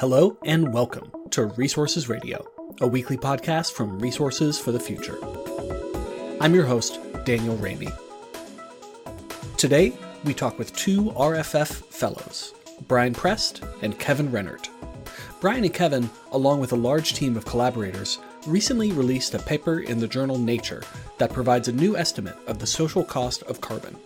[0.00, 2.46] Hello and welcome to Resources Radio,
[2.80, 5.18] a weekly podcast from Resources for the Future.
[6.40, 7.92] I'm your host, Daniel Raimi.
[9.56, 9.92] Today,
[10.22, 12.54] we talk with two RFF fellows,
[12.86, 14.68] Brian Prest and Kevin Rennert.
[15.40, 19.98] Brian and Kevin, along with a large team of collaborators, recently released a paper in
[19.98, 20.84] the journal Nature
[21.18, 23.96] that provides a new estimate of the social cost of carbon.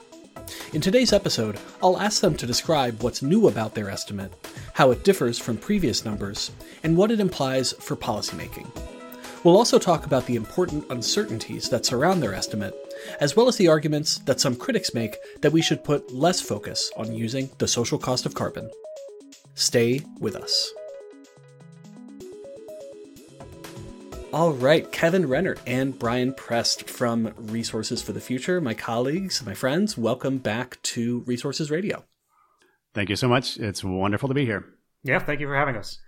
[0.72, 4.32] In today's episode, I'll ask them to describe what's new about their estimate,
[4.74, 6.50] how it differs from previous numbers,
[6.82, 8.66] and what it implies for policymaking.
[9.44, 12.74] We'll also talk about the important uncertainties that surround their estimate,
[13.18, 16.92] as well as the arguments that some critics make that we should put less focus
[16.96, 18.70] on using the social cost of carbon.
[19.54, 20.72] Stay with us.
[24.32, 29.52] All right, Kevin Rennert and Brian Prest from Resources for the Future, my colleagues, my
[29.52, 32.04] friends, welcome back to Resources Radio.
[32.94, 33.56] Thank you so much.
[33.56, 34.66] It's wonderful to be here.
[35.02, 35.98] Yeah, thank you for having us.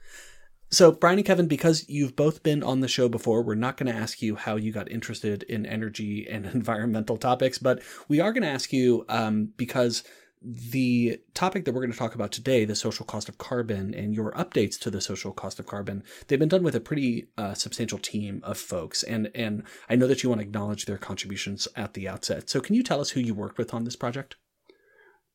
[0.70, 3.93] So, Brian and Kevin, because you've both been on the show before, we're not going
[3.93, 8.32] to ask you how you got interested in energy and environmental topics, but we are
[8.32, 10.02] going to ask you um, because
[10.43, 14.15] the topic that we're going to talk about today, the social cost of carbon and
[14.15, 17.55] your updates to the social cost of carbon, they've been done with a pretty uh,
[17.55, 19.02] substantial team of folks.
[19.02, 22.51] And, and I know that you want to acknowledge their contributions at the outset.
[22.51, 24.37] So can you tell us who you worked with on this project?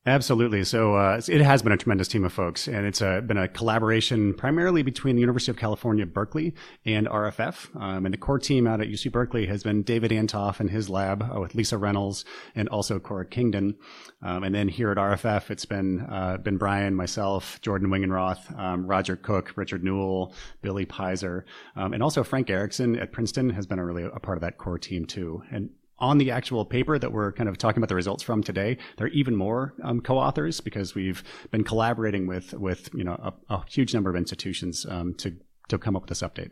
[0.06, 0.64] Absolutely.
[0.64, 3.48] So uh, it has been a tremendous team of folks, and it's a, been a
[3.48, 6.54] collaboration primarily between the University of California, Berkeley,
[6.86, 7.76] and RFF.
[7.78, 10.88] Um, and the core team out at UC Berkeley has been David Anthoff and his
[10.88, 13.76] lab uh, with Lisa Rennels and also Cora Kingdon.
[14.22, 18.86] Um, and then here at RFF, it's been uh, been Brian, myself, Jordan Wingenroth, um,
[18.86, 21.44] Roger Cooke, Richard Newell, Billy Pizer,
[21.76, 24.56] um, and also Frank Errickson at Princeton has been a really a part of that
[24.56, 25.42] core team too.
[25.50, 25.68] And
[26.00, 29.06] on the actual paper that we're kind of talking about the results from today, there
[29.06, 33.64] are even more um, co-authors because we've been collaborating with with you know a, a
[33.68, 35.36] huge number of institutions um, to
[35.68, 36.50] to come up with this update.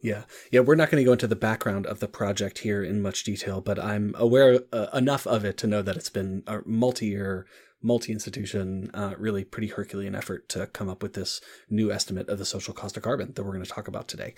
[0.00, 3.02] Yeah, yeah, we're not going to go into the background of the project here in
[3.02, 6.58] much detail, but I'm aware uh, enough of it to know that it's been a
[6.66, 7.46] multi-year
[7.82, 12.44] multi-institution, uh, really pretty Herculean effort to come up with this new estimate of the
[12.44, 14.34] social cost of carbon that we're going to talk about today.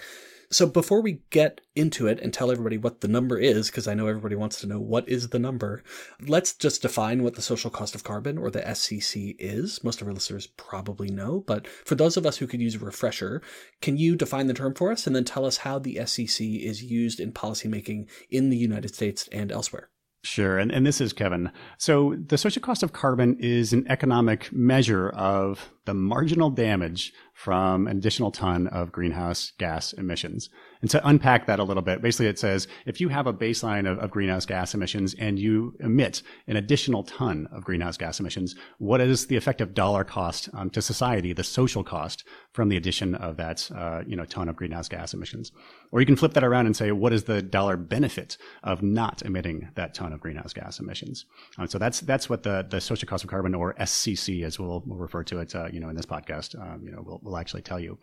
[0.54, 3.94] So before we get into it and tell everybody what the number is, because I
[3.94, 5.82] know everybody wants to know what is the number,
[6.28, 9.82] let's just define what the social cost of carbon or the SCC is.
[9.82, 12.78] Most of our listeners probably know, but for those of us who could use a
[12.78, 13.42] refresher,
[13.82, 16.84] can you define the term for us and then tell us how the SCC is
[16.84, 19.90] used in policymaking in the United States and elsewhere?
[20.24, 20.58] Sure.
[20.58, 21.52] And, and this is Kevin.
[21.76, 27.88] So the social cost of carbon is an economic measure of the marginal damage from
[27.88, 30.48] an additional ton of greenhouse gas emissions.
[30.80, 33.90] And to unpack that a little bit, basically it says if you have a baseline
[33.90, 38.54] of, of, greenhouse gas emissions and you emit an additional ton of greenhouse gas emissions,
[38.78, 43.16] what is the effective dollar cost um, to society, the social cost from the addition
[43.16, 45.50] of that uh, you know ton of greenhouse gas emissions?
[45.94, 49.22] Or you can flip that around and say what is the dollar benefit of not
[49.22, 51.24] emitting that ton of greenhouse gas emissions?
[51.56, 54.82] Um, so that's that's what the the social cost of carbon or SCC as we'll,
[54.86, 57.36] we'll refer to it uh, you know in this podcast um, you know will will
[57.36, 57.96] actually tell you.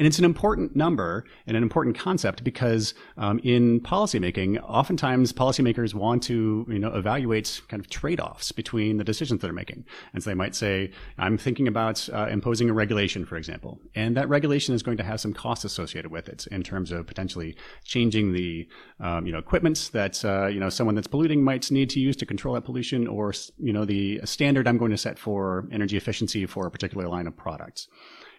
[0.00, 5.92] And it's an important number and an important concept because um, in policymaking, oftentimes policymakers
[5.92, 9.84] want to you know evaluate kind of trade-offs between the decisions that they're making.
[10.14, 14.16] And so they might say, I'm thinking about uh, imposing a regulation, for example, and
[14.16, 17.54] that regulation is going to have some costs associated with it in terms of potentially
[17.84, 18.66] changing the
[19.00, 22.16] um, you know equipment that uh, you know someone that's polluting might need to use
[22.16, 25.98] to control that pollution, or you know the standard I'm going to set for energy
[25.98, 27.88] efficiency for a particular line of products.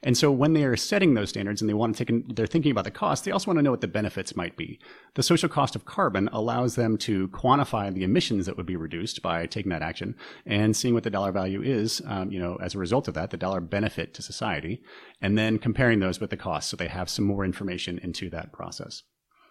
[0.03, 2.47] And so when they are setting those standards and they want to take, in, they're
[2.47, 4.79] thinking about the cost, they also want to know what the benefits might be.
[5.15, 9.21] The social cost of carbon allows them to quantify the emissions that would be reduced
[9.21, 12.75] by taking that action and seeing what the dollar value is, um, you know, as
[12.75, 14.81] a result of that, the dollar benefit to society,
[15.21, 18.53] and then comparing those with the cost so they have some more information into that
[18.53, 19.03] process.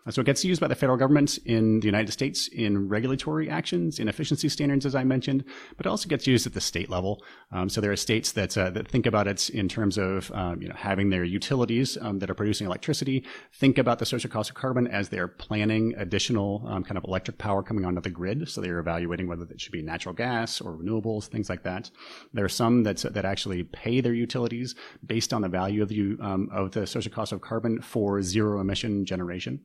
[0.09, 3.99] So it gets used by the federal government in the United States in regulatory actions,
[3.99, 5.45] in efficiency standards, as I mentioned,
[5.77, 7.23] but it also gets used at the state level.
[7.53, 10.63] Um, so there are states that uh, that think about it in terms of um,
[10.63, 14.49] you know having their utilities um, that are producing electricity think about the social cost
[14.51, 18.49] of carbon as they're planning additional um, kind of electric power coming onto the grid.
[18.49, 21.91] So they're evaluating whether it should be natural gas or renewables, things like that.
[22.33, 24.75] There are some that that actually pay their utilities
[25.05, 28.61] based on the value of the um, of the social cost of carbon for zero
[28.61, 29.61] emission generation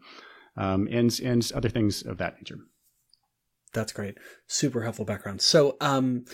[0.58, 2.60] um, and and other things of that nature.
[3.74, 4.18] That's great.
[4.48, 5.42] Super helpful background.
[5.42, 6.26] So, um,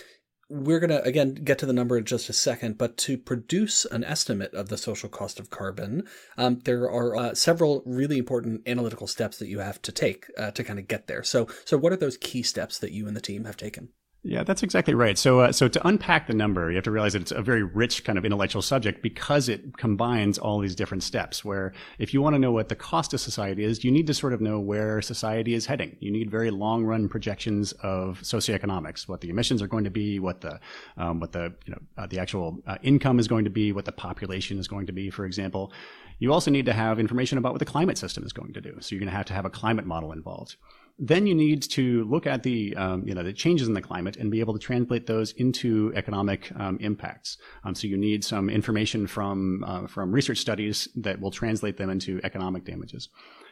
[0.48, 3.86] we're going to again get to the number in just a second, but to produce
[3.86, 6.04] an estimate of the social cost of carbon,
[6.36, 10.50] um, there are uh, several really important analytical steps that you have to take uh,
[10.50, 11.22] to kind of get there.
[11.22, 13.88] So, so what are those key steps that you and the team have taken?
[14.24, 15.18] Yeah, that's exactly right.
[15.18, 17.64] So, uh, so to unpack the number, you have to realize that it's a very
[17.64, 21.44] rich kind of intellectual subject because it combines all these different steps.
[21.44, 24.14] Where if you want to know what the cost of society is, you need to
[24.14, 25.96] sort of know where society is heading.
[25.98, 30.20] You need very long run projections of socioeconomics, what the emissions are going to be,
[30.20, 30.60] what the
[30.96, 33.86] um, what the you know uh, the actual uh, income is going to be, what
[33.86, 35.72] the population is going to be, for example.
[36.20, 38.76] You also need to have information about what the climate system is going to do.
[38.78, 40.54] So you're going to have to have a climate model involved
[40.98, 44.16] then you need to look at the um, you know the changes in the climate
[44.16, 47.38] and be able to translate those into economic um, impacts.
[47.64, 51.90] Um, so you need some information from uh, from research studies that will translate them
[51.90, 53.08] into economic damages.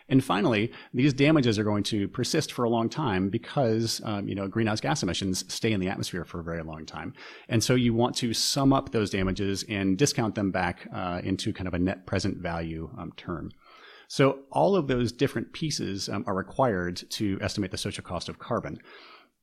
[0.09, 4.35] And finally, these damages are going to persist for a long time because um, you
[4.35, 7.15] know greenhouse gas emissions stay in the atmosphere for a very long time,
[7.49, 11.53] and so you want to sum up those damages and discount them back uh, into
[11.53, 13.51] kind of a net present value um, term.
[14.11, 18.41] So all of those different pieces um, are required to estimate the social cost of
[18.41, 18.81] carbon.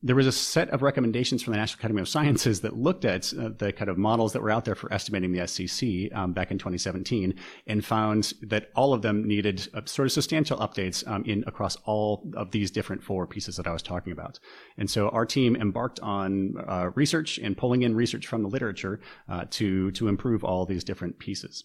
[0.03, 3.31] There was a set of recommendations from the National Academy of Sciences that looked at
[3.33, 6.51] uh, the kind of models that were out there for estimating the SCC um, back
[6.51, 7.33] in 2017
[7.67, 11.77] and found that all of them needed uh, sort of substantial updates um, in across
[11.85, 14.37] all of these different four pieces that I was talking about.
[14.77, 18.99] And so our team embarked on uh, research and pulling in research from the literature
[19.29, 21.63] uh, to to improve all these different pieces.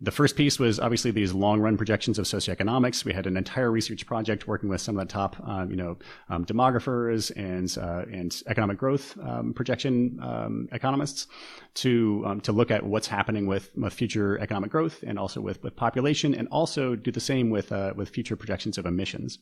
[0.00, 3.04] The first piece was obviously these long run projections of socioeconomics.
[3.04, 5.96] We had an entire research project working with some of the top, um, you know,
[6.28, 11.28] um, demographers and uh, and economic growth um, projection um, economists
[11.74, 15.62] to um, to look at what's happening with, with future economic growth and also with,
[15.62, 19.38] with population, and also do the same with uh, with future projections of emissions.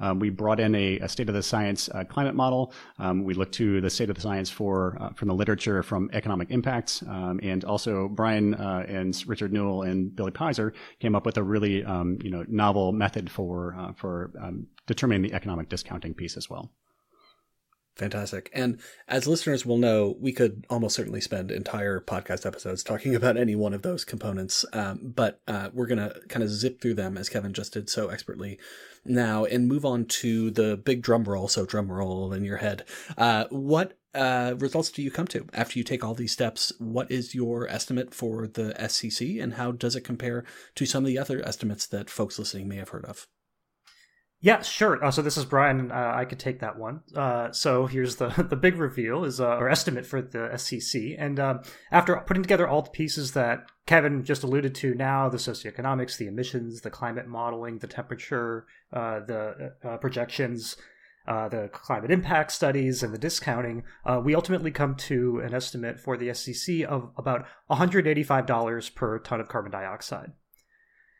[0.00, 2.72] Um, we brought in a, a, state of the science uh, climate model.
[2.98, 6.10] Um, we looked to the state of the science for uh, from the literature from
[6.12, 11.26] economic impacts, um, and also Brian uh, and Richard Newell and Billy Pizer came up
[11.26, 15.68] with a really um, you know novel method for uh, for um, determining the economic
[15.68, 16.72] discounting piece as well.
[18.02, 18.50] Fantastic.
[18.52, 23.36] And as listeners will know, we could almost certainly spend entire podcast episodes talking about
[23.36, 24.64] any one of those components.
[24.72, 27.88] Um, but uh, we're going to kind of zip through them as Kevin just did
[27.88, 28.58] so expertly
[29.04, 31.46] now and move on to the big drum roll.
[31.46, 32.84] So, drum roll in your head.
[33.16, 36.72] Uh, what uh, results do you come to after you take all these steps?
[36.80, 40.42] What is your estimate for the SCC and how does it compare
[40.74, 43.28] to some of the other estimates that folks listening may have heard of?
[44.44, 45.02] Yeah, sure.
[45.02, 45.92] Uh, so this is Brian.
[45.92, 47.02] Uh, I could take that one.
[47.14, 51.14] Uh, so here's the the big reveal is uh, our estimate for the SCC.
[51.16, 51.62] And um,
[51.92, 56.26] after putting together all the pieces that Kevin just alluded to now, the socioeconomics, the
[56.26, 60.76] emissions, the climate modeling, the temperature, uh, the uh, projections,
[61.24, 63.84] the climate impact studies, and the discounting,
[64.24, 69.46] we ultimately come to an estimate for the SCC of about $185 per ton of
[69.46, 70.32] carbon dioxide.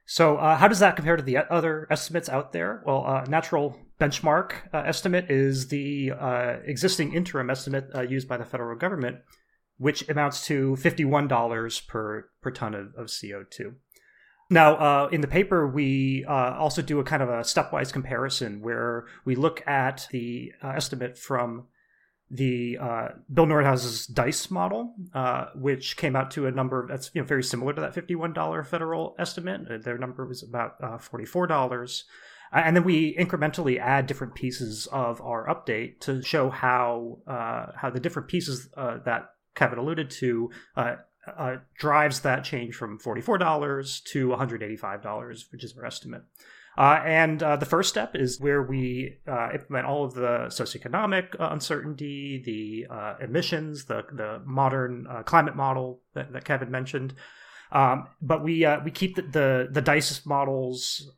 [0.04, 2.82] So, uh, how does that compare to the other estimates out there?
[2.84, 8.36] Well, uh, natural benchmark uh, estimate is the uh, existing interim estimate uh, used by
[8.36, 9.18] the federal government,
[9.78, 13.74] which amounts to $51 per, per ton of, of CO2.
[14.50, 19.06] Now, uh, in the paper, we also do a kind of a stepwise comparison where
[19.24, 21.68] we look at the estimate from
[22.32, 27.20] the uh, Bill Nordhaus's DICE model, uh, which came out to a number that's you
[27.20, 29.60] know very similar to that fifty-one dollar federal estimate.
[29.70, 32.04] Uh, their number was about uh, forty-four dollars,
[32.50, 37.90] and then we incrementally add different pieces of our update to show how uh, how
[37.90, 40.50] the different pieces uh, that Kevin alluded to.
[41.78, 46.22] drives that change from $44 to $185, which is our estimate.
[46.76, 51.38] Uh, and uh, the first step is where we uh, implement all of the socioeconomic
[51.38, 57.14] uh, uncertainty, the uh, emissions, the the modern uh, climate model that, that Kevin mentioned.
[57.72, 61.10] Um, but we we keep the, the, the DICE models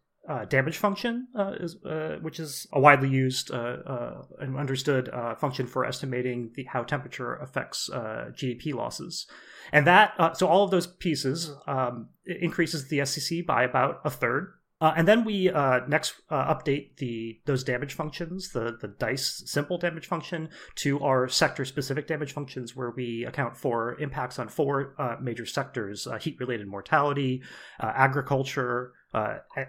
[0.49, 1.29] damage function,
[1.61, 1.77] is,
[2.23, 8.73] which is a widely used and understood function for estimating the, how temperature affects GDP
[8.73, 9.27] losses.
[9.73, 14.55] And that so all of those pieces um, increases the SCC by about a third
[14.85, 19.45] uh, and then we uh, next uh, update the those damage functions, the the DICE
[19.47, 24.47] simple damage function, to our sector specific damage functions, where we account for impacts on
[24.47, 27.43] four uh, major sectors: uh, heat related mortality,
[27.81, 28.93] uh, agriculture.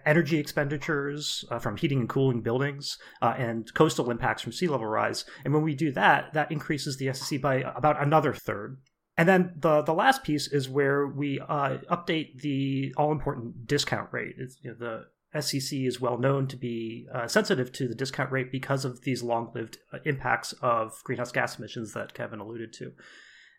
[0.05, 5.24] energy expenditures from heating and cooling buildings and coastal impacts from sea level rise.
[5.45, 8.79] And when we do that, that increases the SCC by about another third.
[9.17, 14.10] And then the the last piece is where we uh, update the all important discount
[14.12, 14.36] rate.
[14.62, 15.05] You know, the
[15.39, 19.24] SCC is well known to be uh, sensitive to the discount rate because of these
[19.24, 22.93] long lived uh, impacts of greenhouse gas emissions that Kevin alluded to.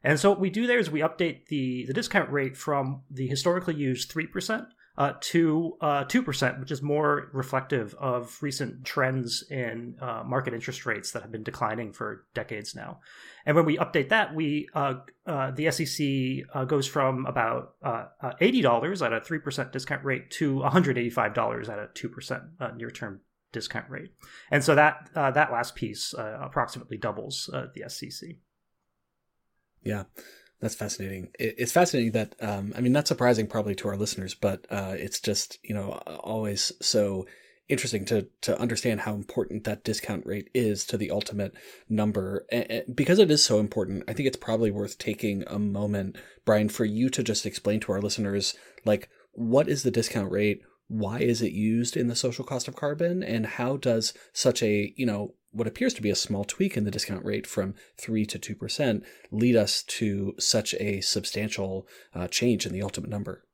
[0.02, 3.26] And so what we do there is we update the, the discount rate from the
[3.26, 4.66] historically used 3%
[4.98, 10.86] uh, to uh, 2%, which is more reflective of recent trends in uh, market interest
[10.86, 13.00] rates that have been declining for decades now.
[13.44, 14.94] And when we update that, we uh,
[15.26, 21.78] uh, the SCC goes from about $80 at a 3% discount rate to $185 at
[21.78, 23.20] a 2% near term
[23.52, 24.10] discount rate.
[24.50, 28.38] And so that that last piece approximately doubles the SCC.
[29.82, 30.04] Yeah.
[30.60, 31.28] That's fascinating.
[31.38, 35.20] It's fascinating that, um, I mean, not surprising probably to our listeners, but uh, it's
[35.20, 37.26] just, you know, always so
[37.68, 41.52] interesting to to understand how important that discount rate is to the ultimate
[41.88, 42.46] number.
[42.50, 46.68] And because it is so important i think it's probably worth taking a moment brian
[46.68, 50.62] for you to just explain to our listeners like what is the discount rate?
[50.88, 53.22] Why is it used in the social cost of carbon?
[53.22, 56.84] And how does such a you know what appears to be a small tweak in
[56.84, 62.66] the discount rate from 3 to 2% lead us to such a substantial uh, change
[62.66, 63.44] in the ultimate number?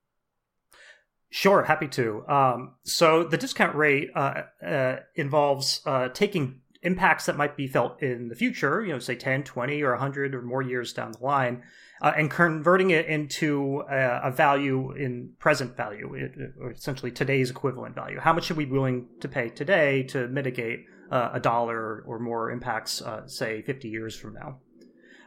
[1.31, 2.29] Sure, happy to.
[2.29, 8.03] Um, so the discount rate uh, uh, involves uh, taking impacts that might be felt
[8.03, 11.25] in the future, you know, say 10, 20, or 100 or more years down the
[11.25, 11.63] line,
[12.03, 16.13] uh, and converting it into a, a value in present value,
[16.61, 18.19] or essentially today's equivalent value.
[18.19, 22.51] How much are we willing to pay today to mitigate uh, a dollar or more
[22.51, 24.59] impacts, uh, say, 50 years from now.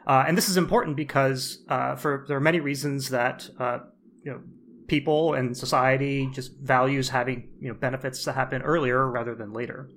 [0.08, 3.80] Uh, and this is important because uh, for there are many reasons that uh,
[4.24, 4.42] you know
[4.88, 9.90] people and society just values having you know benefits that happen earlier rather than later.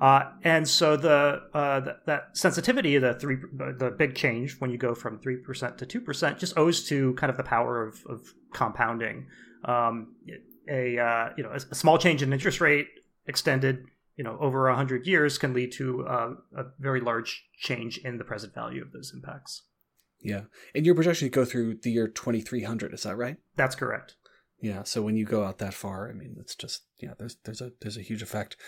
[0.00, 4.94] Uh, and so the, the, that sensitivity, the three, the big change when you go
[4.94, 8.32] from three percent to two percent, just owes to kind of the power of, of
[8.52, 9.26] compounding.
[9.64, 10.14] Um,
[10.68, 12.86] a you know a, small change in interest rate
[13.26, 13.84] extended
[14.20, 18.18] you know over a hundred years can lead to uh, a very large change in
[18.18, 19.62] the present value of those impacts.
[20.20, 20.42] Yeah,
[20.74, 22.92] and your projections go through the year twenty three hundred.
[22.92, 23.38] Is that right?
[23.56, 24.16] That's correct.
[24.60, 24.82] Yeah.
[24.82, 27.14] So when you go out that far, I mean, it's just yeah.
[27.18, 28.58] There's there's a there's a huge effect.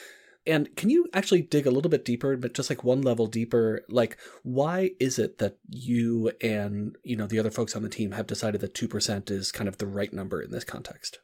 [0.46, 3.82] And can you actually dig a little bit deeper, but just like one level deeper,
[3.90, 8.12] like why is it that you and you know the other folks on the team
[8.12, 11.18] have decided that two percent is kind of the right number in this context?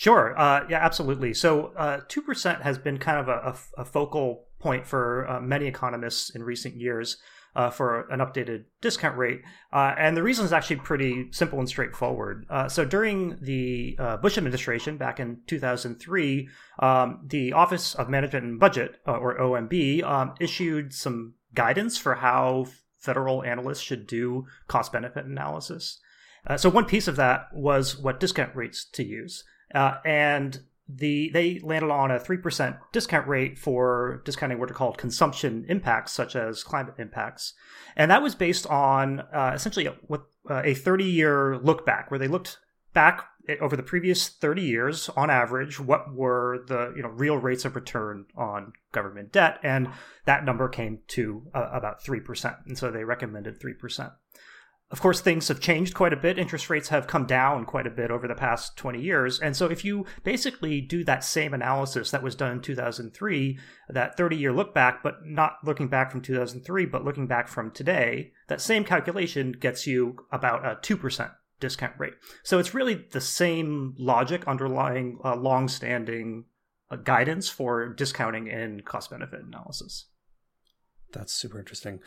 [0.00, 0.34] Sure.
[0.40, 1.34] Uh, yeah, absolutely.
[1.34, 5.66] So, uh, two percent has been kind of a, a, focal point for uh, many
[5.66, 7.18] economists in recent years
[7.54, 9.42] uh, for an updated discount rate,
[9.74, 12.46] uh, and the reason is actually pretty simple and straightforward.
[12.68, 18.96] So, during the Bush administration back in 2003, um, the Office of Management and Budget,
[19.04, 22.64] or OMB, um, issued some guidance for how
[22.96, 26.00] federal analysts should do cost benefit analysis.
[26.56, 29.44] so, one piece of that was what discount rates to use.
[29.74, 34.98] Uh, and the they landed on a 3% discount rate for discounting what are called
[34.98, 37.54] consumption impacts such as climate impacts.
[37.96, 42.10] And that was based on uh, essentially a, what, uh, a 30 year look back
[42.10, 42.58] where they looked
[42.92, 43.26] back
[43.60, 47.74] over the previous 30 years on average what were the you know real rates of
[47.74, 49.88] return on government debt and
[50.24, 54.12] that number came to uh, about 3% and so they recommended 3%
[54.90, 56.36] of course, things have changed quite a bit.
[56.36, 59.38] Interest rates have come down quite a bit over the past 20 years.
[59.38, 63.58] And so, if you basically do that same analysis that was done in 2003,
[63.90, 67.70] that 30 year look back, but not looking back from 2003, but looking back from
[67.70, 71.30] today, that same calculation gets you about a 2%
[71.60, 72.14] discount rate.
[72.42, 76.46] So, it's really the same logic underlying uh, long standing
[76.90, 80.06] uh, guidance for discounting in cost benefit analysis.
[81.12, 82.00] That's super interesting.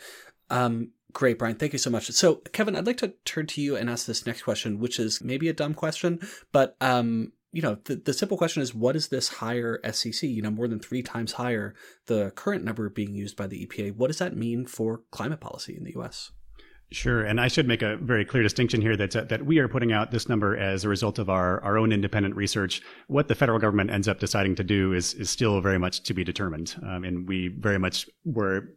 [0.54, 1.56] Um, great, Brian.
[1.56, 2.10] Thank you so much.
[2.12, 5.22] So, Kevin, I'd like to turn to you and ask this next question, which is
[5.22, 6.20] maybe a dumb question,
[6.52, 10.42] but um, you know, the, the simple question is, what is this higher SCC, You
[10.42, 11.74] know, more than three times higher
[12.06, 13.96] the current number being used by the EPA.
[13.96, 16.32] What does that mean for climate policy in the U.S.?
[16.90, 19.92] Sure, and I should make a very clear distinction here that that we are putting
[19.92, 22.82] out this number as a result of our, our own independent research.
[23.08, 26.14] What the federal government ends up deciding to do is is still very much to
[26.14, 28.68] be determined, um, and we very much were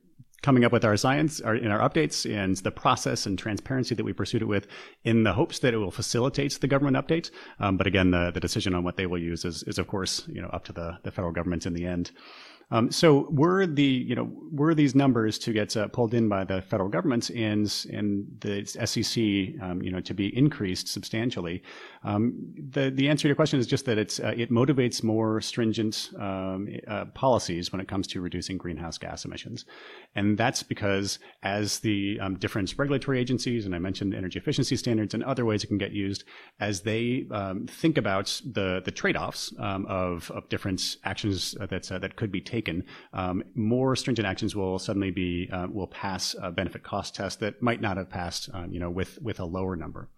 [0.42, 4.04] coming up with our science our, in our updates and the process and transparency that
[4.04, 4.68] we pursued it with
[5.04, 7.32] in the hopes that it will facilitate the government update.
[7.60, 10.24] Um, but again, the, the decision on what they will use is, is of course,
[10.28, 12.12] you know, up to the, the federal government in the end.
[12.70, 16.44] Um, so were the you know were these numbers to get uh, pulled in by
[16.44, 21.64] the federal government and and the SCC um, you know to be increased substantially?
[22.04, 25.40] Um, the the answer to your question is just that it's uh, it motivates more
[25.40, 29.64] stringent um, uh, policies when it comes to reducing greenhouse gas emissions,
[30.16, 35.14] and that's because as the um, different regulatory agencies and I mentioned energy efficiency standards
[35.14, 36.26] and other ways it can get used
[36.60, 42.00] as they um, think about the the trade offs of of different actions that uh,
[42.00, 42.84] that could be taken taken,
[43.14, 47.62] um, more stringent actions will suddenly be uh, will pass a benefit cost test that
[47.62, 50.10] might not have passed, um, you know, with with a lower number.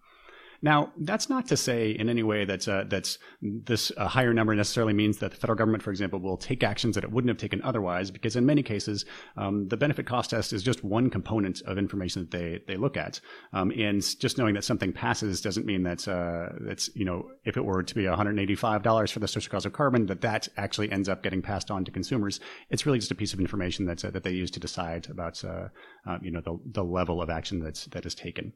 [0.62, 4.92] Now, that's not to say in any way that uh, that's this higher number necessarily
[4.92, 7.62] means that the federal government, for example, will take actions that it wouldn't have taken
[7.62, 11.78] otherwise, because in many cases, um, the benefit cost test is just one component of
[11.78, 13.20] information that they, they look at.
[13.54, 17.56] Um, and just knowing that something passes doesn't mean that uh, that's, you know, if
[17.56, 21.08] it were to be $185 for the social cost of carbon, that that actually ends
[21.08, 22.38] up getting passed on to consumers.
[22.68, 25.42] It's really just a piece of information that's, uh, that they use to decide about,
[25.42, 25.68] uh,
[26.06, 28.52] uh, you know, the, the level of action that's, that is taken.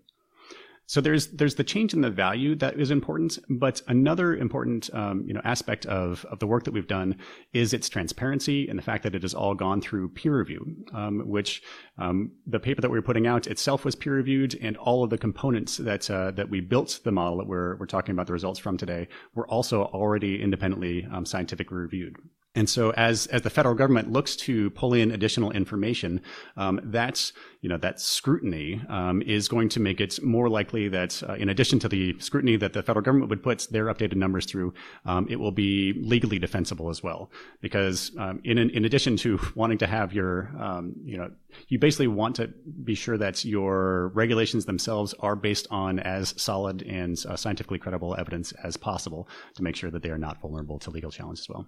[0.87, 5.25] So there's there's the change in the value that is important, but another important um,
[5.27, 7.17] you know aspect of of the work that we've done
[7.55, 11.23] is its transparency and the fact that it has all gone through peer review, um,
[11.27, 11.63] which
[11.99, 15.11] um, the paper that we were putting out itself was peer reviewed, and all of
[15.11, 18.33] the components that uh, that we built the model that we're we're talking about the
[18.35, 22.17] results from today were also already independently um, scientifically reviewed.
[22.57, 26.21] And so, as as the federal government looks to pull in additional information,
[26.57, 27.33] um, that's
[27.63, 31.49] you know that scrutiny um, is going to make it more likely that, uh, in
[31.49, 34.73] addition to the scrutiny that the federal government would put their updated numbers through,
[35.05, 37.29] um, it will be legally defensible as well.
[37.61, 41.33] Because um, in in addition to wanting to have your um, you know
[41.67, 42.47] you basically want to
[42.85, 48.15] be sure that your regulations themselves are based on as solid and uh, scientifically credible
[48.17, 51.49] evidence as possible to make sure that they are not vulnerable to legal challenge as
[51.49, 51.67] well.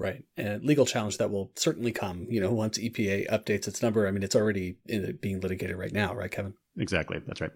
[0.00, 0.24] Right.
[0.38, 4.08] And legal challenge that will certainly come, you know, once EPA updates its number.
[4.08, 4.78] I mean, it's already
[5.20, 6.54] being litigated right now, right, Kevin?
[6.78, 7.20] Exactly.
[7.26, 7.50] That's right.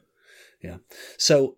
[0.62, 0.76] Yeah.
[1.16, 1.56] So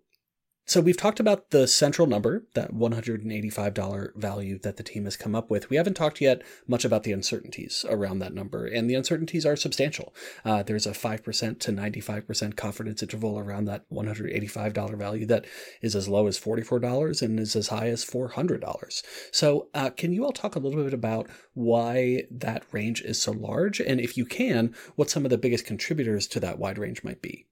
[0.69, 5.37] so we've talked about the central number, that $185 value that the team has come
[5.37, 5.71] up with.
[5.71, 9.55] We haven't talked yet much about the uncertainties around that number, and the uncertainties are
[9.55, 10.13] substantial.
[10.45, 15.47] Uh, there's a 5% to 95% confidence interval around that $185 value that
[15.83, 19.03] is as low as $44 and is as high as $400.
[19.31, 23.31] So uh, can you all talk a little bit about why that range is so
[23.31, 23.79] large?
[23.79, 27.23] And if you can, what some of the biggest contributors to that wide range might
[27.23, 27.47] be?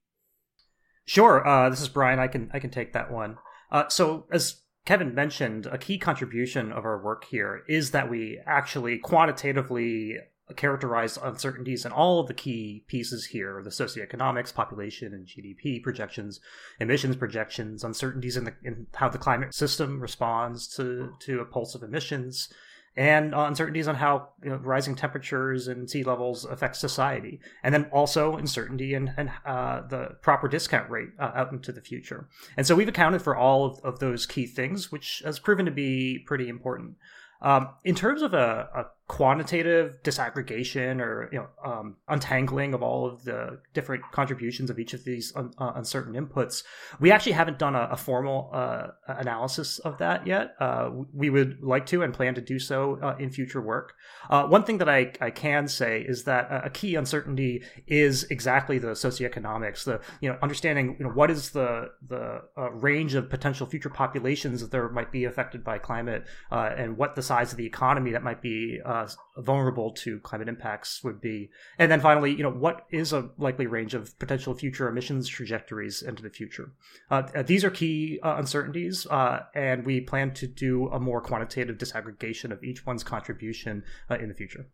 [1.05, 1.45] Sure.
[1.47, 2.19] Uh, this is Brian.
[2.19, 3.37] I can I can take that one.
[3.71, 8.39] Uh, so as Kevin mentioned, a key contribution of our work here is that we
[8.45, 10.17] actually quantitatively
[10.55, 16.39] characterize uncertainties in all of the key pieces here the socioeconomics population and gdp projections
[16.79, 21.73] emissions projections uncertainties in, the, in how the climate system responds to, to a pulse
[21.73, 22.53] of emissions
[22.97, 27.85] and uncertainties on how you know, rising temperatures and sea levels affect society, and then
[27.91, 29.11] also uncertainty and,
[29.45, 32.29] uh, the proper discount rate uh, out into the future.
[32.55, 35.71] And so we've accounted for all of, of, those key things, which has proven to
[35.71, 36.95] be pretty important.
[37.41, 43.05] Um, in terms of a, a quantitative disaggregation or you know um, untangling of all
[43.05, 46.63] of the different contributions of each of these un- uh, uncertain inputs
[46.99, 50.55] we actually haven't done a, a formal uh, analysis of that yet.
[50.59, 53.93] Uh, we would like to and plan to do so uh, in future work.
[54.29, 58.77] Uh, one thing that I, I can say is that a key uncertainty is exactly
[58.79, 63.29] the socioeconomics the you know understanding you know what is the the uh, range of
[63.29, 67.57] potential future populations that there might be affected by climate and what the size of
[67.57, 71.49] the economy that might be uh, vulnerable to climate impacts would be.
[71.77, 76.01] And then finally, you know, what is a likely range of potential future emissions trajectories
[76.01, 76.71] into the future?
[77.11, 81.77] Uh, these are key uh, uncertainties, uh, and we plan to do a more quantitative
[81.77, 84.67] disaggregation of each one's contribution uh, in the future.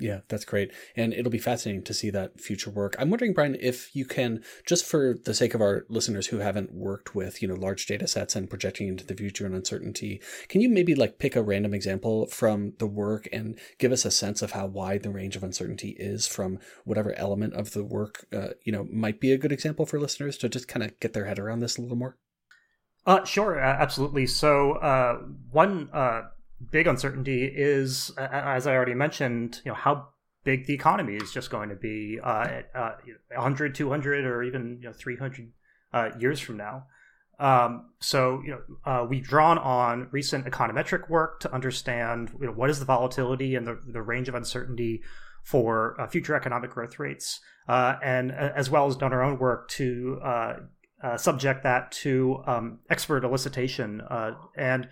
[0.00, 0.72] Yeah, that's great.
[0.96, 2.96] And it'll be fascinating to see that future work.
[2.98, 6.72] I'm wondering, Brian, if you can, just for the sake of our listeners who haven't
[6.72, 10.62] worked with, you know, large data sets and projecting into the future and uncertainty, can
[10.62, 14.40] you maybe like pick a random example from the work and give us a sense
[14.40, 18.48] of how wide the range of uncertainty is from whatever element of the work, uh,
[18.64, 21.26] you know, might be a good example for listeners to just kind of get their
[21.26, 22.16] head around this a little more?
[23.04, 24.26] Uh, sure, absolutely.
[24.26, 25.18] So, uh,
[25.50, 26.22] one uh,
[26.70, 30.08] big uncertainty is, as I already mentioned, you know, how
[30.44, 32.92] big the economy is just going to be uh, uh,
[33.34, 35.52] 100, 200, or even you know, 300
[35.92, 36.84] uh, years from now.
[37.38, 42.52] Um, so, you know, uh, we've drawn on recent econometric work to understand you know,
[42.52, 45.02] what is the volatility and the, the range of uncertainty
[45.42, 49.68] for uh, future economic growth rates, uh, and as well as done our own work
[49.70, 50.20] to
[51.16, 54.00] subject that to um, expert elicitation.
[54.54, 54.86] and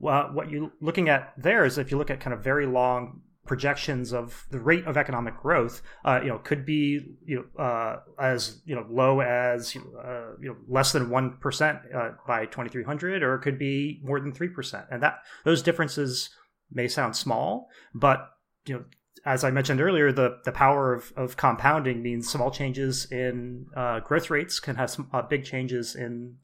[0.00, 4.12] what you're looking at there is if you look at kind of very long projections
[4.12, 8.60] of the rate of economic growth, uh, you know, could be you know uh, as
[8.64, 13.34] you know low as uh, you know less than one percent uh, by 2300, or
[13.34, 16.30] it could be more than three percent, and that those differences
[16.70, 18.30] may sound small, but
[18.66, 18.84] you know
[19.26, 24.00] as I mentioned earlier, the, the power of, of compounding means small changes in uh,
[24.00, 26.36] growth rates can have some uh, big changes in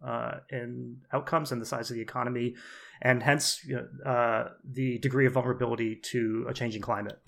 [0.51, 2.55] in outcomes and the size of the economy
[3.03, 7.21] and hence you know, uh, the degree of vulnerability to a changing climate.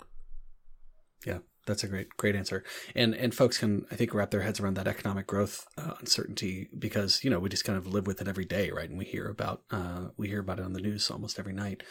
[1.25, 2.63] Yeah, That's a great, great answer.
[2.95, 6.69] And and folks can, I think, wrap their heads around that economic growth uh, uncertainty
[6.77, 8.89] because you know we just kind of live with it every day, right?
[8.89, 11.83] And we hear about uh, we hear about it on the news almost every night.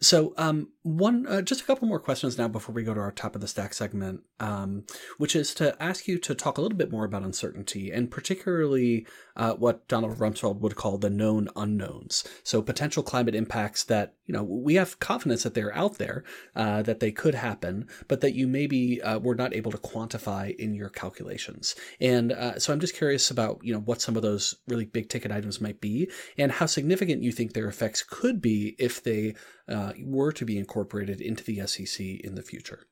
[0.00, 3.12] So, um, one, uh, just a couple more questions now before we go to our
[3.12, 4.84] top of the stack segment, um,
[5.16, 9.06] which is to ask you to talk a little bit more about uncertainty and particularly
[9.36, 12.24] uh, what Donald Rumsfeld would call the known unknowns.
[12.42, 16.24] So, potential climate impacts that you know we have confidence that they're out there,
[16.56, 20.54] uh, that they could happen, but that you maybe uh, were not able to quantify
[20.56, 21.74] in your calculations.
[22.00, 25.08] And uh, so, I'm just curious about you know what some of those really big
[25.08, 29.34] ticket items might be and how significant you think their effects could be if they
[29.68, 32.86] uh, were to be incorporated into the SCC in the future?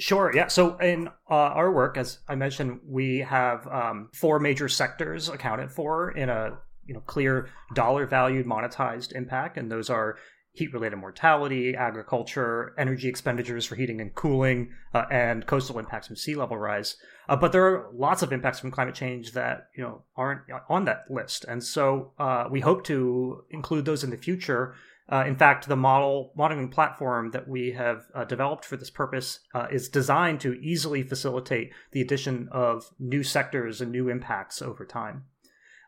[0.00, 0.32] Sure.
[0.34, 0.48] Yeah.
[0.48, 5.70] So in uh, our work, as I mentioned, we have um, four major sectors accounted
[5.70, 6.58] for in a
[6.90, 10.18] you know clear dollar valued monetized impact, and those are
[10.50, 16.16] heat related mortality, agriculture, energy expenditures for heating and cooling, uh, and coastal impacts from
[16.16, 16.96] sea level rise.
[17.28, 20.84] Uh, but there are lots of impacts from climate change that you know aren't on
[20.84, 24.74] that list, and so uh, we hope to include those in the future
[25.10, 29.40] uh, in fact, the model modeling platform that we have uh, developed for this purpose
[29.54, 34.86] uh, is designed to easily facilitate the addition of new sectors and new impacts over
[34.86, 35.24] time.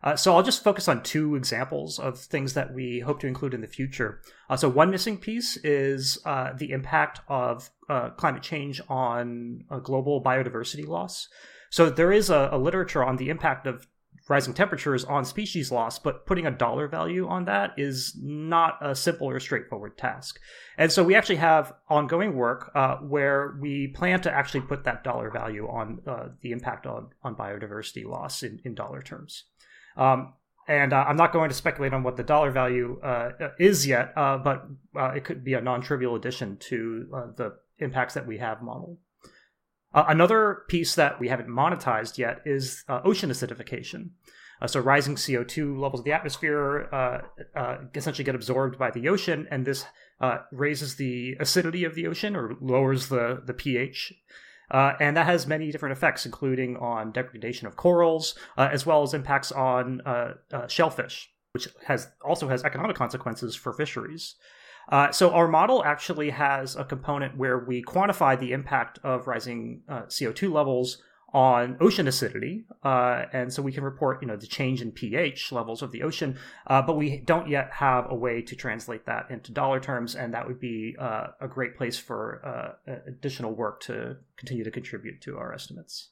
[0.02, 3.54] Uh, so I'll just focus on two examples of things that we hope to include
[3.54, 4.20] in the future.
[4.50, 7.70] Uh, so one missing piece is uh, the impact of
[8.16, 11.28] climate change on global biodiversity loss.
[11.68, 13.86] So there is a, a literature on the impact of
[14.28, 18.94] rising temperatures on species loss, but putting a dollar value on that is not a
[18.94, 20.38] simple or straightforward task.
[20.78, 25.04] And so we actually have ongoing work uh, where we plan to actually put that
[25.04, 29.44] dollar value on uh, the impact on, on biodiversity loss in, in dollar terms.
[29.96, 30.34] Um,
[30.68, 34.12] and uh, I'm not going to speculate on what the dollar value uh, is yet,
[34.16, 34.64] uh, but
[34.96, 38.98] uh, it could be a non trivial addition to the impacts that we have modeled.
[39.94, 44.10] Uh, another piece that we haven't monetized yet is uh, ocean acidification.
[44.60, 47.20] Uh, so rising CO2 levels of the atmosphere uh,
[47.58, 49.84] uh, essentially get absorbed by the ocean, and this
[50.20, 54.14] uh, raises the acidity of the ocean or lowers the, the pH.
[54.70, 59.52] And that has many different effects, including on degradation of corals, as well as impacts
[59.52, 60.00] on
[60.68, 64.36] shellfish, which has also has economic consequences for fisheries.
[64.88, 69.82] Uh, so our model actually has a component where we quantify the impact of rising
[69.88, 70.98] uh, CO2 levels
[71.32, 75.50] on ocean acidity, uh, and so we can report, you know, the change in pH
[75.50, 79.30] levels of the ocean, uh, but we don't yet have a way to translate that
[79.30, 83.80] into dollar terms, and that would be uh, a great place for uh, additional work
[83.80, 86.10] to continue to contribute to our estimates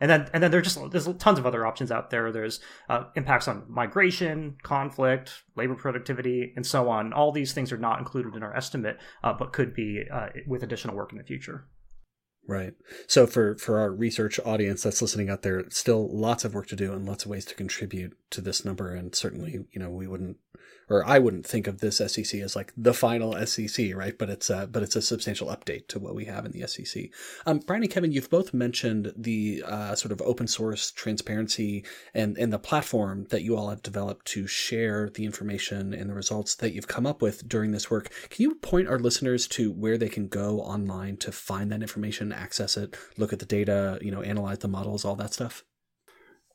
[0.00, 2.30] and then and then there's just there's tons of other options out there.
[2.30, 7.12] There's uh, impacts on migration, conflict, labor productivity, and so on.
[7.12, 10.04] All these things are not included in our estimate, uh, but could be
[10.46, 11.66] with additional work in the future.
[12.48, 12.72] Right.
[13.06, 16.76] So for for our research audience that's listening out there, still lots of work to
[16.76, 18.94] do and lots of ways to contribute to this number.
[18.94, 20.38] And certainly, you know, we wouldn't
[20.88, 24.16] or I wouldn't think of this SCC as like the final SCC, right?
[24.16, 27.10] But it's a, but it's a substantial update to what we have in the SCC.
[27.46, 32.36] Um, Brian and Kevin, you've both mentioned the uh, sort of open source transparency and,
[32.38, 36.54] and the platform that you all have developed to share the information and the results
[36.56, 38.10] that you've come up with during this work.
[38.30, 42.32] Can you point our listeners to where they can go online to find that information,
[42.32, 45.64] access it, look at the data, you know, analyze the models, all that stuff?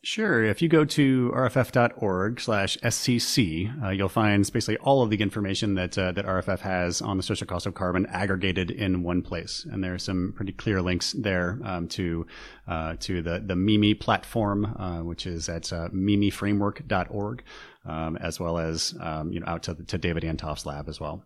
[0.05, 0.43] Sure.
[0.43, 5.75] If you go to rff.org slash SCC, uh, you'll find basically all of the information
[5.75, 9.65] that, uh, that RFF has on the social cost of carbon aggregated in one place.
[9.71, 12.27] And there are some pretty clear links there um, to,
[12.67, 17.43] uh, to the, the MIMI platform, uh, which is at uh, mimiframework.org,
[17.85, 21.23] um, as well as um, you know, out to, to David Anthoff's lab as well.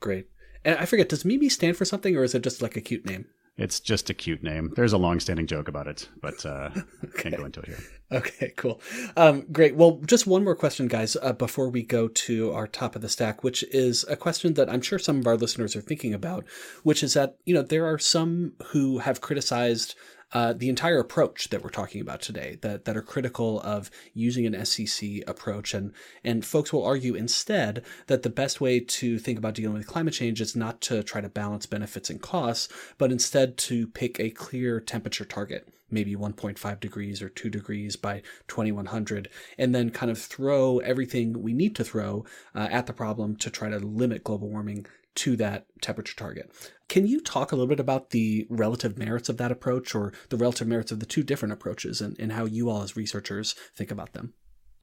[0.00, 0.26] Great.
[0.64, 3.04] And I forget, does MIMI stand for something or is it just like a cute
[3.04, 3.26] name?
[3.60, 4.72] It's just a cute name.
[4.74, 6.70] There's a long-standing joke about it, but uh,
[7.04, 7.12] okay.
[7.18, 7.78] can't go into it here.
[8.10, 8.80] Okay, cool.
[9.18, 9.76] Um, great.
[9.76, 13.08] Well, just one more question, guys, uh, before we go to our top of the
[13.10, 16.46] stack, which is a question that I'm sure some of our listeners are thinking about,
[16.84, 19.94] which is that you know there are some who have criticized
[20.32, 24.46] uh, the entire approach that we're talking about today that, that are critical of using
[24.46, 25.74] an SCC approach.
[25.74, 25.92] And,
[26.24, 30.14] and folks will argue instead that the best way to think about dealing with climate
[30.14, 34.30] change is not to try to balance benefits and costs, but instead to pick a
[34.30, 40.18] clear temperature target maybe 1.5 degrees or 2 degrees by 2100, and then kind of
[40.18, 44.48] throw everything we need to throw uh, at the problem to try to limit global
[44.48, 44.86] warming
[45.16, 46.50] to that temperature target.
[46.88, 50.36] Can you talk a little bit about the relative merits of that approach or the
[50.36, 53.90] relative merits of the two different approaches and, and how you all as researchers think
[53.90, 54.34] about them?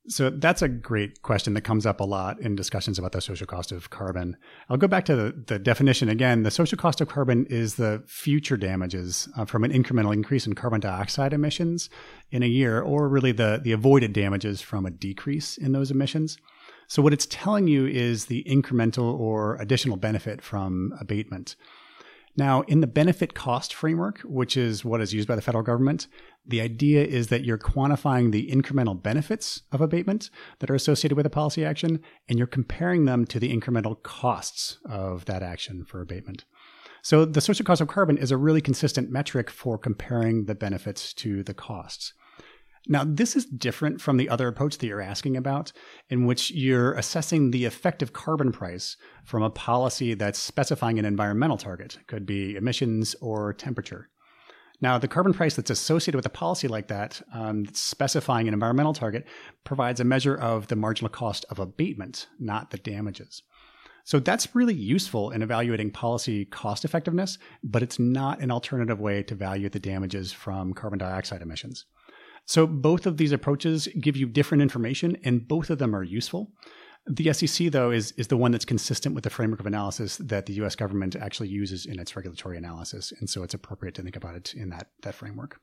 [0.10, 3.46] So that's a great question that comes up a lot in discussions about the social
[3.46, 4.38] cost of carbon.
[4.70, 6.44] I'll go back to the, the definition again.
[6.44, 10.56] The social cost of carbon is the future damages uh, from an incremental increase in
[10.56, 11.90] carbon dioxide emissions
[12.32, 16.38] in a year, or really the, the avoided damages from a decrease in those emissions.
[16.88, 21.56] So what it's telling you is the incremental or additional benefit from abatement.
[22.38, 26.08] Now, in the benefit cost framework, which is what is used by the federal government,
[26.46, 31.26] the idea is that you're quantifying the incremental benefits of abatement that are associated with
[31.26, 36.00] a policy action, and you're comparing them to the incremental costs of that action for
[36.00, 36.46] abatement.
[37.02, 41.14] So the social cost of carbon is a really consistent metric for comparing the benefits
[41.16, 42.14] to the costs.
[42.90, 45.74] Now, this is different from the other approach that you're asking about,
[46.10, 48.96] in which you're assessing the effective carbon price
[49.26, 54.10] from a policy that's specifying an environmental target, could be emissions or temperature.
[54.80, 58.94] Now, the carbon price that's associated with a policy like that, um, specifying an environmental
[58.94, 59.26] target,
[59.64, 63.42] provides a measure of the marginal cost of abatement, not the damages.
[64.06, 69.24] So that's really useful in evaluating policy cost effectiveness, but it's not an alternative way
[69.24, 71.86] to value the damages from carbon dioxide emissions.
[72.48, 76.54] So both of these approaches give you different information and both of them are useful.
[77.06, 80.46] The SCC, though, is, is the one that's consistent with the framework of analysis that
[80.46, 83.14] the US government actually uses in its regulatory analysis.
[83.20, 85.60] And so it's appropriate to think about it in that, that framework.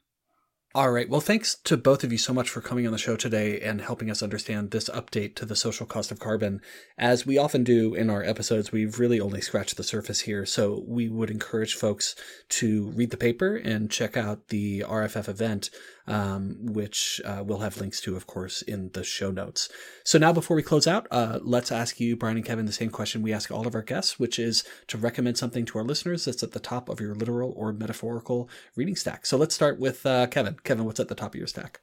[0.77, 1.09] All right.
[1.09, 3.81] Well, thanks to both of you so much for coming on the show today and
[3.81, 6.61] helping us understand this update to the social cost of carbon.
[6.99, 10.45] As we often do in our episodes, we've really only scratched the surface here.
[10.45, 12.17] So we would encourage folks
[12.49, 15.71] to read the paper and check out the RFF event
[16.07, 19.69] um, which uh, we'll have links to, of course, in the show notes.
[20.05, 22.91] So now, before we close out, uh, let's ask you, Brian and Kevin, the same
[22.91, 26.25] question we ask all of our guests, which is to recommend something to our listeners
[26.25, 29.27] that's at the top of your literal or metaphorical reading stack.
[29.27, 30.57] So let's start with uh, Kevin.
[30.65, 31.81] Kevin, what's at the top of your stack?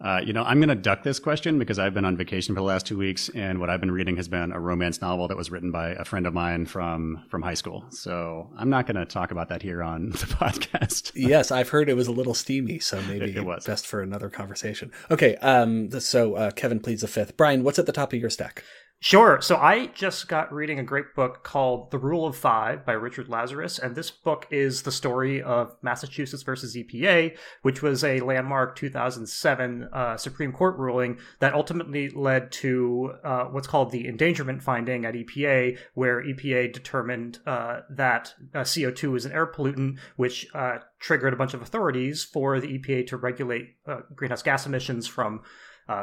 [0.00, 2.60] Uh, you know, I'm going to duck this question because I've been on vacation for
[2.60, 5.36] the last two weeks, and what I've been reading has been a romance novel that
[5.36, 7.84] was written by a friend of mine from from high school.
[7.90, 11.12] So I'm not going to talk about that here on the podcast.
[11.14, 14.00] yes, I've heard it was a little steamy, so maybe it, it was best for
[14.00, 14.90] another conversation.
[15.10, 17.36] Okay, um, so uh, Kevin pleads the fifth.
[17.36, 18.64] Brian, what's at the top of your stack?
[19.02, 19.40] Sure.
[19.40, 23.30] So I just got reading a great book called The Rule of Five by Richard
[23.30, 28.76] Lazarus, and this book is the story of Massachusetts versus EPA, which was a landmark
[28.76, 35.06] 2007 uh, Supreme Court ruling that ultimately led to uh, what's called the endangerment finding
[35.06, 40.76] at EPA, where EPA determined uh, that uh, CO2 is an air pollutant, which uh,
[40.98, 45.40] triggered a bunch of authorities for the EPA to regulate uh, greenhouse gas emissions from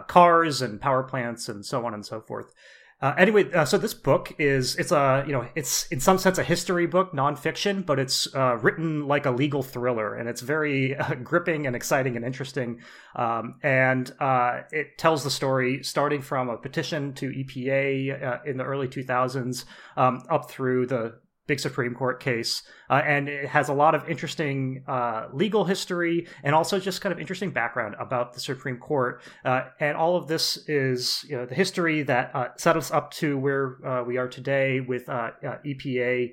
[0.07, 2.53] cars and power plants and so on and so forth.
[2.99, 6.39] Uh, anyway, uh, so this book is it's a you know it's in some sense
[6.39, 10.95] a history book, nonfiction, but it's uh, written like a legal thriller, and it's very
[10.95, 12.79] uh, gripping and exciting and interesting.
[13.15, 18.57] Um, and uh, it tells the story starting from a petition to EPA uh, in
[18.57, 23.69] the early 2000s um, up through the big Supreme Court case, uh, and it has
[23.69, 28.33] a lot of interesting uh, legal history and also just kind of interesting background about
[28.33, 29.21] the Supreme Court.
[29.43, 33.11] Uh, and all of this is you know the history that uh, set us up
[33.11, 35.31] to where uh, we are today with uh,
[35.65, 36.31] EPA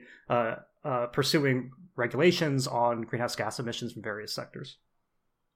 [1.13, 4.79] pursuing regulations on greenhouse gas emissions from various sectors.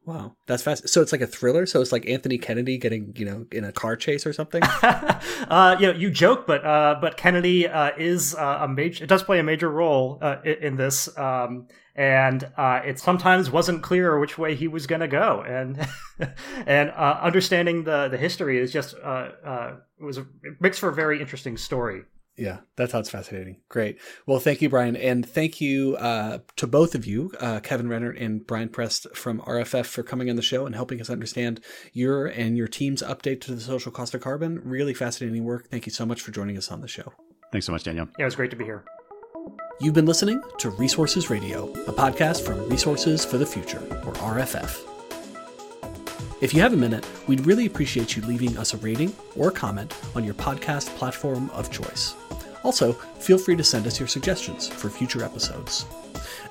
[0.05, 0.89] Wow, that's fast.
[0.89, 1.67] So it's like a thriller.
[1.67, 4.63] So it's like Anthony Kennedy getting, you know, in a car chase or something.
[4.83, 9.05] uh, you know, you joke, but uh, but Kennedy uh, is uh, a major.
[9.05, 13.83] It does play a major role uh, in this, um, and uh, it sometimes wasn't
[13.83, 15.87] clear which way he was going to go, and
[16.67, 18.95] and understanding the the history is just
[20.01, 22.05] was a, it makes for a very interesting story.
[22.39, 23.57] Yeah, that sounds fascinating.
[23.69, 23.99] Great.
[24.25, 24.95] Well, thank you, Brian.
[24.95, 29.41] And thank you uh, to both of you, uh, Kevin Rennert and Brian Prest from
[29.41, 31.61] RFF, for coming on the show and helping us understand
[31.93, 34.61] your and your team's update to the social cost of carbon.
[34.63, 35.69] Really fascinating work.
[35.69, 37.13] Thank you so much for joining us on the show.
[37.51, 38.09] Thanks so much, Daniel.
[38.19, 38.85] Yeah, it was great to be here.
[39.81, 44.98] You've been listening to Resources Radio, a podcast from Resources for the Future, or RFF.
[46.41, 49.53] If you have a minute, we'd really appreciate you leaving us a rating or a
[49.53, 52.15] comment on your podcast platform of choice.
[52.63, 55.85] Also, feel free to send us your suggestions for future episodes.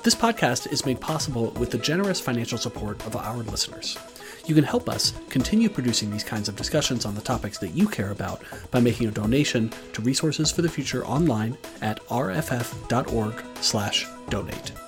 [0.04, 3.98] This podcast is made possible with the generous financial support of our listeners.
[4.46, 7.88] You can help us continue producing these kinds of discussions on the topics that you
[7.88, 14.87] care about by making a donation to Resources for the Future online at rff.org/donate.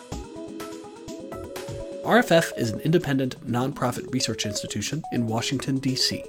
[2.10, 6.24] RFF is an independent, nonprofit research institution in Washington, D.C.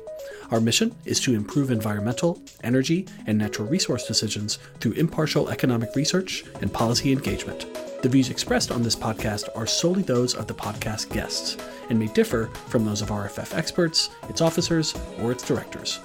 [0.51, 6.45] Our mission is to improve environmental, energy, and natural resource decisions through impartial economic research
[6.61, 7.64] and policy engagement.
[8.03, 11.57] The views expressed on this podcast are solely those of the podcast guests
[11.88, 15.99] and may differ from those of RFF experts, its officers, or its directors.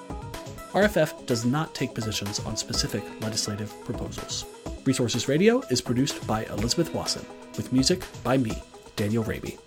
[0.71, 4.45] RFF does not take positions on specific legislative proposals.
[4.85, 7.25] Resources Radio is produced by Elizabeth Wasson,
[7.57, 8.63] with music by me,
[8.95, 9.59] Daniel Raimi.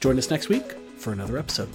[0.00, 1.68] Join us next week for another episode.